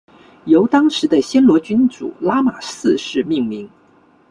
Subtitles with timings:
[0.45, 3.69] 由当时的暹罗君主拉玛四世命名。